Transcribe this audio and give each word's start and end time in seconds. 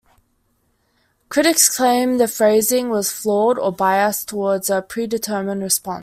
Critics 1.29 1.69
claimed 1.77 2.19
the 2.19 2.27
phrasing 2.27 2.89
was 2.89 3.11
flawed 3.11 3.59
or 3.59 3.71
biased 3.71 4.27
toward 4.27 4.67
a 4.71 4.81
predetermined 4.81 5.61
response. 5.61 5.99